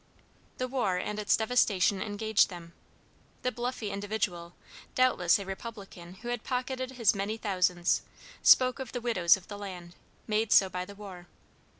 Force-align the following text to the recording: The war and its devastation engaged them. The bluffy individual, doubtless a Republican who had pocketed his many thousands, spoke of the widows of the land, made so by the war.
The 0.57 0.67
war 0.67 0.97
and 0.97 1.19
its 1.19 1.37
devastation 1.37 2.01
engaged 2.01 2.49
them. 2.49 2.73
The 3.43 3.51
bluffy 3.51 3.91
individual, 3.91 4.55
doubtless 4.95 5.37
a 5.37 5.45
Republican 5.45 6.15
who 6.15 6.29
had 6.29 6.43
pocketed 6.43 6.93
his 6.93 7.13
many 7.13 7.37
thousands, 7.37 8.01
spoke 8.41 8.79
of 8.79 8.93
the 8.93 9.01
widows 9.01 9.37
of 9.37 9.47
the 9.47 9.59
land, 9.59 9.93
made 10.25 10.51
so 10.51 10.69
by 10.69 10.85
the 10.85 10.95
war. 10.95 11.27